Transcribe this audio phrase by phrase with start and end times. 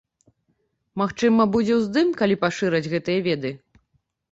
[1.01, 3.55] Магчыма будзе ўздым, калі пашыраць гэтыя веды.